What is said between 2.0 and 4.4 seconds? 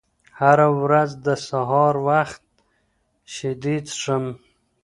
وخت شیدې څښم.